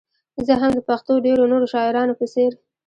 [0.45, 2.51] زه هم د پښتو ډېرو نورو شاعرانو په څېر.